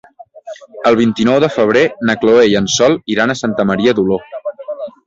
El 0.91 0.97
vint-i-nou 0.99 1.37
de 1.45 1.51
febrer 1.57 1.85
na 2.09 2.17
Chloé 2.25 2.49
i 2.55 2.59
en 2.63 2.73
Sol 2.79 2.99
iran 3.19 3.37
a 3.37 3.39
Santa 3.45 3.71
Maria 3.75 3.97
d'Oló. 4.03 4.21